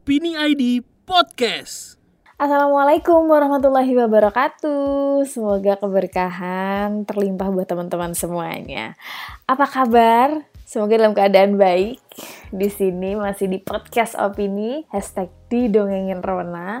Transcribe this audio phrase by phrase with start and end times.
[0.00, 2.00] Opini ID Podcast.
[2.40, 5.28] Assalamualaikum warahmatullahi wabarakatuh.
[5.28, 8.96] Semoga keberkahan terlimpah buat teman-teman semuanya.
[9.44, 10.48] Apa kabar?
[10.64, 12.00] Semoga dalam keadaan baik.
[12.48, 16.80] Di sini masih di podcast opini hashtag di dongengin Rona.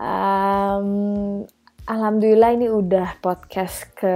[0.00, 1.44] Um,
[1.90, 4.14] Alhamdulillah ini udah podcast ke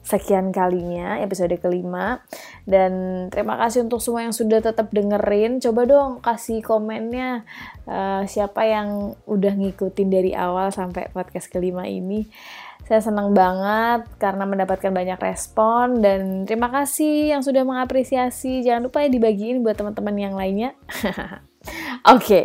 [0.00, 2.24] sekian kalinya, episode kelima.
[2.64, 5.60] Dan terima kasih untuk semua yang sudah tetap dengerin.
[5.60, 7.44] Coba dong kasih komennya
[7.84, 12.24] uh, siapa yang udah ngikutin dari awal sampai podcast kelima ini.
[12.88, 18.64] Saya senang banget karena mendapatkan banyak respon dan terima kasih yang sudah mengapresiasi.
[18.64, 20.72] Jangan lupa ya dibagiin buat teman-teman yang lainnya.
[22.08, 22.44] Oke, okay.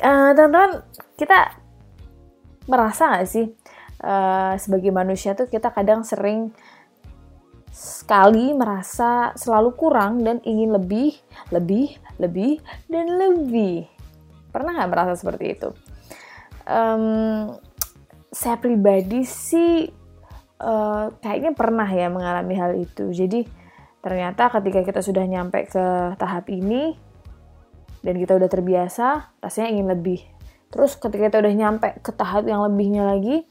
[0.00, 0.88] uh, teman-teman
[1.20, 1.68] kita
[2.68, 3.48] merasa gak sih
[4.02, 6.54] uh, sebagai manusia tuh kita kadang sering
[7.78, 11.14] sekali merasa selalu kurang dan ingin lebih,
[11.54, 12.58] lebih, lebih,
[12.90, 13.86] dan lebih.
[14.50, 15.70] Pernah nggak merasa seperti itu?
[16.66, 17.54] Um,
[18.34, 19.88] saya pribadi sih
[20.58, 23.14] uh, kayaknya pernah ya mengalami hal itu.
[23.14, 23.46] Jadi
[24.02, 26.98] ternyata ketika kita sudah nyampe ke tahap ini
[28.02, 30.20] dan kita udah terbiasa, rasanya ingin lebih.
[30.68, 33.46] Terus ketika kita udah nyampe ke tahap yang lebihnya lagi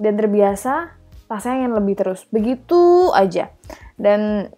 [0.00, 0.94] dan terbiasa,
[1.30, 2.26] rasanya ingin lebih terus.
[2.30, 3.50] Begitu aja.
[3.94, 4.50] Dan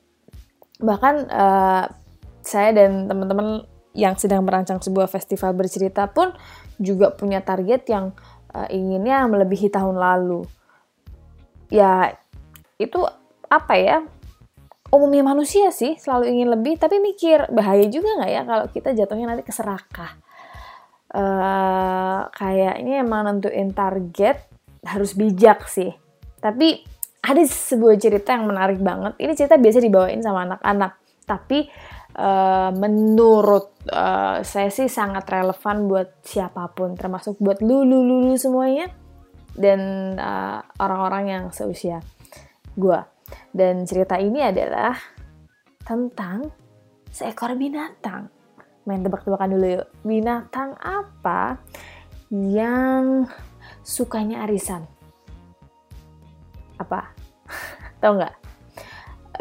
[0.81, 1.85] bahkan uh,
[2.45, 3.65] saya dan teman-teman
[3.97, 6.37] yang sedang merancang sebuah festival bercerita pun
[6.77, 8.13] juga punya target yang
[8.53, 10.45] uh, inginnya melebihi tahun lalu.
[11.73, 12.15] Ya,
[12.77, 13.03] itu
[13.49, 14.05] apa ya?
[14.93, 19.35] Umumnya manusia sih selalu ingin lebih, tapi mikir bahaya juga nggak ya kalau kita jatuhnya
[19.35, 20.27] nanti keserakah
[21.17, 24.41] uh, kayaknya emang nentuin target
[24.87, 25.91] harus bijak sih.
[26.39, 26.81] Tapi
[27.27, 29.19] ada sebuah cerita yang menarik banget.
[29.19, 30.93] Ini cerita biasa dibawain sama anak-anak.
[31.27, 31.67] Tapi
[32.15, 38.87] uh, menurut uh, saya sih sangat relevan buat siapa pun, termasuk buat lulu lulu semuanya
[39.59, 40.15] dan
[40.79, 41.99] orang-orang uh, yang seusia
[42.79, 43.01] gue.
[43.51, 44.95] Dan cerita ini adalah
[45.83, 46.47] tentang
[47.11, 48.31] seekor binatang
[48.87, 49.87] main tebak-tebakan dulu yuk.
[50.07, 51.59] Binatang apa
[52.31, 53.27] yang
[53.87, 54.83] sukanya arisan?
[56.83, 57.15] Apa?
[58.03, 58.35] Tahu nggak?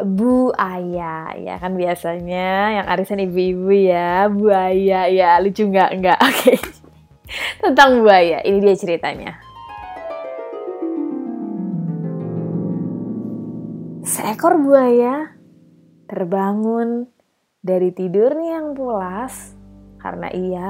[0.06, 5.90] Bu Aya, ya kan biasanya yang arisan ibu-ibu ya, Bu Aya, ya lucu nggak?
[5.98, 6.38] Nggak, oke.
[6.38, 6.58] Okay.
[7.58, 9.32] Tentang buaya, ini dia ceritanya.
[14.06, 15.34] Seekor buaya
[16.06, 17.10] terbangun
[17.58, 19.58] dari tidurnya yang pulas
[19.98, 20.68] karena ia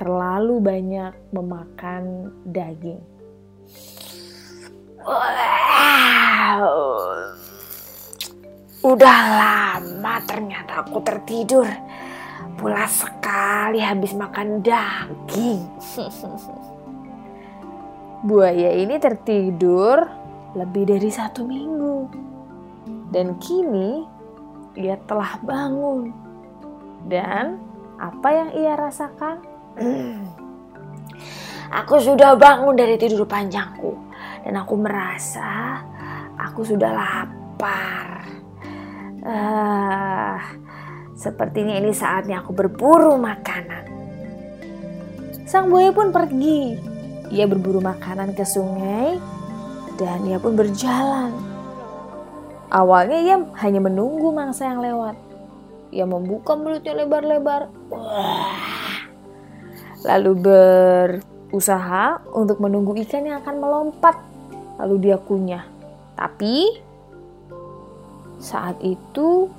[0.00, 3.04] terlalu banyak memakan daging.
[5.04, 6.64] Wow.
[8.80, 11.68] Udah lama ternyata aku tertidur.
[12.56, 15.68] Pulas sekali habis makan daging.
[18.28, 20.00] Buaya ini tertidur
[20.56, 22.08] lebih dari satu minggu.
[23.12, 24.08] Dan kini
[24.80, 26.08] ia telah bangun.
[27.04, 27.60] Dan
[28.00, 29.49] apa yang ia rasakan?
[31.80, 33.94] Aku sudah bangun dari tidur panjangku
[34.42, 35.80] dan aku merasa
[36.40, 38.24] aku sudah lapar.
[39.20, 40.40] Uh,
[41.12, 43.84] sepertinya ini saatnya aku berburu makanan.
[45.44, 46.88] Sang buaya pun pergi.
[47.30, 49.20] Ia berburu makanan ke sungai
[49.94, 51.50] dan ia pun berjalan
[52.70, 55.18] Awalnya ia hanya menunggu mangsa yang lewat.
[55.90, 57.66] Ia membuka mulutnya lebar-lebar.
[60.04, 60.32] Lalu
[61.50, 64.16] berusaha untuk menunggu ikan yang akan melompat.
[64.80, 65.64] Lalu dia kunyah.
[66.16, 66.80] Tapi
[68.40, 69.52] saat itu,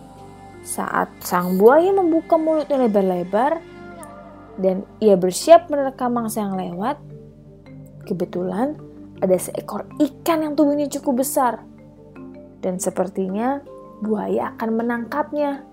[0.65, 3.61] saat sang buaya membuka mulutnya lebar-lebar
[4.57, 6.97] dan ia bersiap menerkam mangsa yang lewat,
[8.09, 8.73] kebetulan
[9.21, 11.61] ada seekor ikan yang tubuhnya cukup besar
[12.65, 13.61] dan sepertinya
[14.01, 15.65] buaya akan menangkapnya.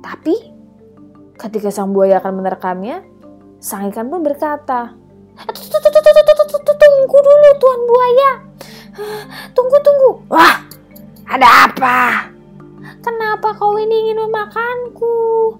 [0.00, 0.34] Tapi
[1.36, 3.04] ketika sang buaya akan menerkamnya,
[3.60, 4.96] sang ikan pun berkata,
[6.80, 8.32] Tunggu dulu tuan buaya.
[9.56, 10.10] Tunggu, tunggu.
[10.28, 10.62] Wah,
[11.26, 12.28] ada apa?
[13.00, 15.56] Kenapa kau ini ingin memakanku?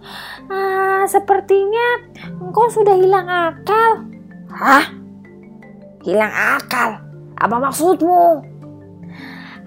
[0.52, 2.06] Ah, sepertinya
[2.38, 4.04] engkau sudah hilang akal.
[4.52, 4.84] Hah?
[6.04, 7.00] Hilang akal?
[7.40, 8.44] Apa maksudmu?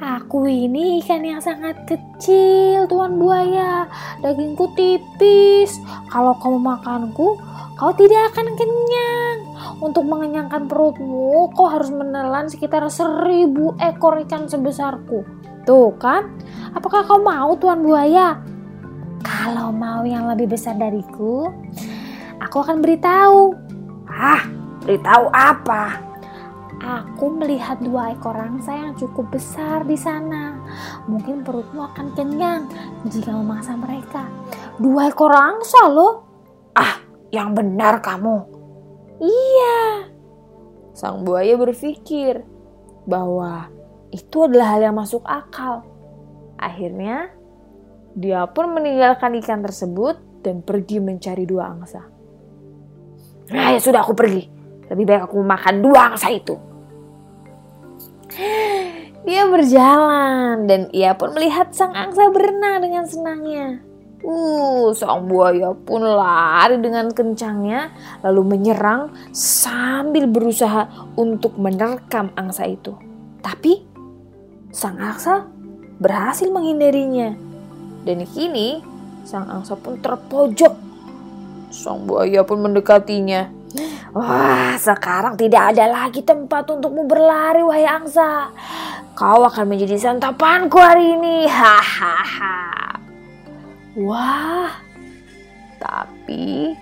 [0.04, 3.88] Aku ini ikan yang sangat kecil, Tuan Buaya.
[4.20, 5.80] Dagingku tipis.
[6.12, 7.40] Kalau kau memakanku,
[7.78, 9.38] kau tidak akan kenyang.
[9.84, 15.24] Untuk mengenyangkan perutmu, kau harus menelan sekitar seribu ekor ikan sebesarku.
[15.64, 16.28] Tuh kan,
[16.76, 18.40] apakah kau mau Tuan Buaya?
[19.24, 21.48] Kalau mau yang lebih besar dariku,
[22.44, 23.56] aku akan beritahu.
[24.08, 24.44] Ah,
[24.84, 26.14] beritahu apa?
[26.84, 30.60] Aku melihat dua ekor angsa yang cukup besar di sana.
[31.08, 32.68] Mungkin perutmu akan kenyang
[33.08, 34.28] jika memaksa mereka.
[34.76, 36.33] Dua ekor angsa loh.
[37.34, 38.46] Yang benar kamu.
[39.18, 40.08] Iya.
[40.94, 42.46] Sang buaya berpikir
[43.10, 43.74] bahwa
[44.14, 45.82] itu adalah hal yang masuk akal.
[46.62, 47.34] Akhirnya,
[48.14, 52.06] dia pun meninggalkan ikan tersebut dan pergi mencari dua angsa.
[53.50, 54.46] Nah, ya sudah aku pergi.
[54.94, 56.56] Lebih baik aku makan dua angsa itu.
[59.24, 63.80] Dia berjalan dan ia pun melihat sang angsa berenang dengan senangnya.
[64.24, 67.92] Uh, sang buaya pun lari dengan kencangnya
[68.24, 70.88] lalu menyerang sambil berusaha
[71.20, 72.96] untuk menerkam angsa itu.
[73.44, 73.84] Tapi
[74.72, 75.44] sang angsa
[76.00, 77.36] berhasil menghindarinya.
[78.08, 78.80] Dan kini
[79.28, 80.74] sang angsa pun terpojok.
[81.68, 83.64] Sang buaya pun mendekatinya
[84.14, 88.54] Wah, sekarang tidak ada lagi tempat untukmu berlari, wahai angsa.
[89.18, 91.50] Kau akan menjadi santapanku hari ini.
[91.50, 92.83] Hahaha.
[93.94, 94.74] Wah,
[95.78, 96.74] tapi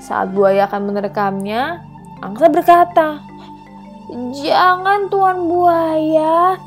[0.00, 1.84] saat buaya akan menerkamnya,
[2.24, 3.20] angsa berkata,
[4.32, 6.60] Jangan tuan buaya,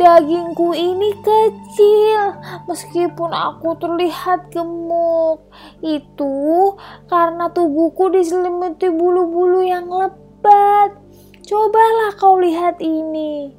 [0.00, 5.44] Dagingku ini kecil, meskipun aku terlihat gemuk.
[5.84, 6.72] Itu
[7.04, 10.96] karena tubuhku diselimuti bulu-bulu yang lebat.
[11.44, 13.52] Cobalah kau lihat ini.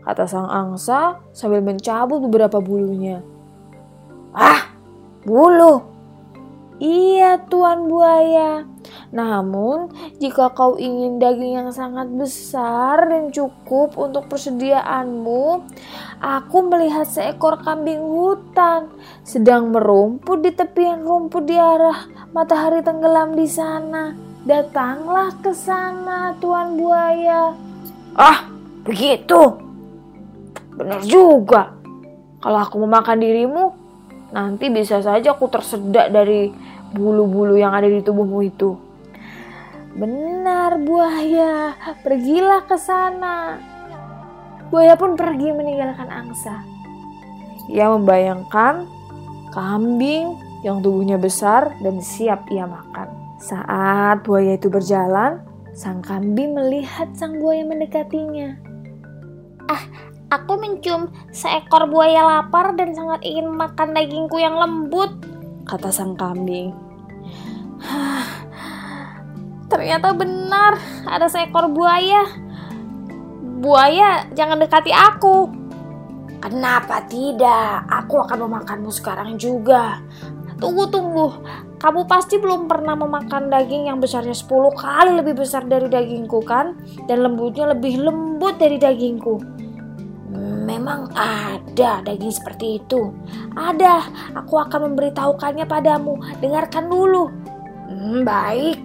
[0.00, 3.20] Kata sang angsa sambil mencabut beberapa bulunya.
[4.30, 4.70] Ah,
[5.26, 5.90] bulu.
[6.80, 8.64] Iya, Tuan Buaya.
[9.12, 15.66] Namun, jika kau ingin daging yang sangat besar dan cukup untuk persediaanmu,
[16.24, 18.88] aku melihat seekor kambing hutan
[19.26, 24.16] sedang merumput di tepian rumput di arah matahari tenggelam di sana.
[24.48, 27.52] Datanglah ke sana, Tuan Buaya.
[28.16, 28.48] Ah,
[28.88, 29.58] begitu.
[30.80, 31.76] Benar juga.
[32.40, 33.79] Kalau aku memakan dirimu,
[34.30, 36.50] nanti bisa saja aku tersedak dari
[36.94, 38.74] bulu-bulu yang ada di tubuhmu itu.
[39.94, 43.58] Benar buaya, pergilah ke sana.
[44.70, 46.62] Buaya pun pergi meninggalkan angsa.
[47.66, 48.86] Ia membayangkan
[49.50, 53.10] kambing yang tubuhnya besar dan siap ia makan.
[53.42, 55.42] Saat buaya itu berjalan,
[55.74, 58.54] sang kambing melihat sang buaya mendekatinya.
[59.66, 65.10] Ah, aku mencium seekor buaya lapar dan sangat ingin makan dagingku yang lembut
[65.66, 66.72] kata sang kambing.
[69.70, 72.26] Ternyata benar, ada seekor buaya.
[73.60, 75.46] Buaya, jangan dekati aku.
[76.40, 77.84] Kenapa tidak?
[77.86, 80.00] Aku akan memakanmu sekarang juga.
[80.56, 81.28] Tunggu, tunggu.
[81.80, 86.76] Kamu pasti belum pernah memakan daging yang besarnya 10 kali lebih besar dari dagingku kan?
[87.08, 89.60] Dan lembutnya lebih lembut dari dagingku.
[90.70, 93.10] Memang ada daging seperti itu.
[93.58, 94.06] Ada,
[94.38, 96.14] aku akan memberitahukannya padamu.
[96.38, 97.26] Dengarkan dulu.
[97.90, 98.78] Hmm, baik.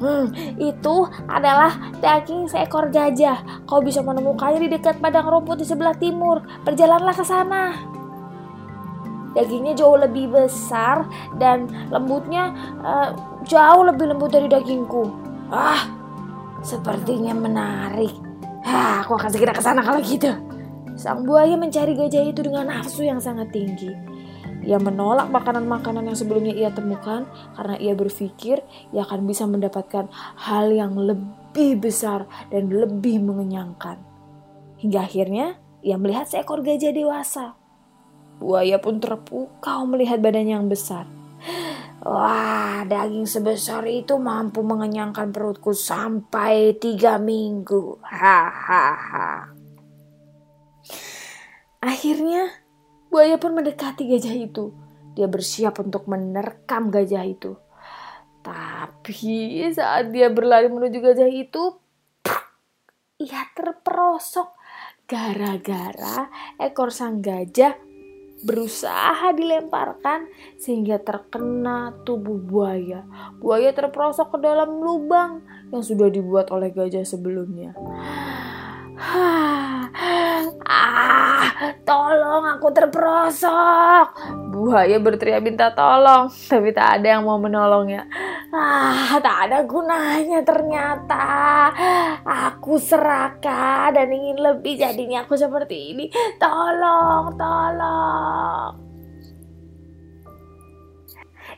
[0.00, 0.96] Hmm, itu
[1.28, 3.68] adalah daging seekor gajah.
[3.68, 6.40] Kau bisa menemukannya di dekat padang rumput di sebelah timur.
[6.64, 7.76] Berjalanlah ke sana.
[9.36, 11.04] Dagingnya jauh lebih besar
[11.36, 13.12] dan lembutnya uh,
[13.44, 15.10] jauh lebih lembut dari dagingku.
[15.52, 15.84] Ah,
[16.64, 18.14] sepertinya menarik.
[18.64, 20.32] Ah, aku akan segera ke sana kalau gitu.
[20.94, 23.90] Sang buaya mencari gajah itu dengan nafsu yang sangat tinggi.
[24.64, 28.64] Ia menolak makanan-makanan yang sebelumnya ia temukan karena ia berpikir
[28.96, 30.08] ia akan bisa mendapatkan
[30.40, 34.00] hal yang lebih besar dan lebih mengenyangkan.
[34.80, 37.58] Hingga akhirnya ia melihat seekor gajah dewasa.
[38.40, 41.04] Buaya pun terpukau melihat badannya yang besar.
[42.04, 48.00] Wah, daging sebesar itu mampu mengenyangkan perutku sampai tiga minggu.
[48.00, 49.63] Hahaha.
[51.84, 52.48] Akhirnya,
[53.12, 54.72] buaya pun mendekati gajah itu.
[55.12, 57.60] Dia bersiap untuk menerkam gajah itu.
[58.40, 61.76] Tapi saat dia berlari menuju gajah itu,
[63.20, 64.56] ia terperosok
[65.04, 67.76] gara-gara ekor sang gajah
[68.44, 70.28] berusaha dilemparkan
[70.60, 73.04] sehingga terkena tubuh buaya.
[73.40, 75.40] Buaya terperosok ke dalam lubang
[75.72, 77.72] yang sudah dibuat oleh gajah sebelumnya.
[81.86, 84.06] tolong aku terperosok.
[84.54, 88.06] Buaya berteriak minta tolong, tapi tak ada yang mau menolongnya.
[88.54, 91.26] Ah, tak ada gunanya ternyata.
[92.22, 96.06] Aku serakah dan ingin lebih jadinya aku seperti ini.
[96.38, 98.72] Tolong, tolong.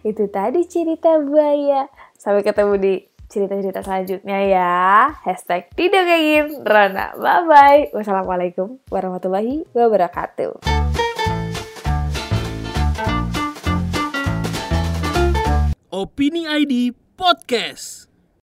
[0.06, 1.90] Itu tadi cerita buaya.
[2.14, 2.94] Sampai ketemu di
[3.26, 4.75] cerita-cerita selanjutnya ya.
[5.23, 7.14] Hashtag didongengin Rona.
[7.18, 7.95] Bye-bye.
[7.95, 10.62] Wassalamualaikum warahmatullahi wabarakatuh.
[15.90, 18.05] Opini ID Podcast.